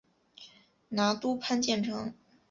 [0.89, 2.15] 拿督潘健成